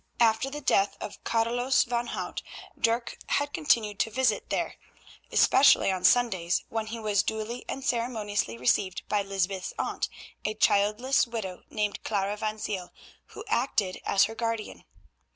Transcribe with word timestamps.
After 0.19 0.49
the 0.49 0.61
death 0.61 0.97
of 0.99 1.23
Carolus 1.23 1.83
van 1.83 2.07
Hout, 2.07 2.41
Dirk 2.75 3.19
had 3.33 3.53
continued 3.53 3.99
to 3.99 4.09
visit 4.09 4.49
there, 4.49 4.77
especially 5.31 5.91
on 5.91 6.03
Sundays, 6.03 6.63
when 6.69 6.87
he 6.87 6.97
was 6.97 7.21
duly 7.21 7.63
and 7.69 7.83
ceremoniously 7.85 8.57
received 8.57 9.07
by 9.07 9.21
Lysbeth's 9.21 9.73
aunt, 9.77 10.09
a 10.43 10.55
childless 10.55 11.27
widow 11.27 11.61
named 11.69 12.01
Clara 12.03 12.35
van 12.35 12.57
Ziel, 12.57 12.89
who 13.35 13.45
acted 13.47 14.01
as 14.03 14.23
her 14.23 14.33
guardian. 14.33 14.85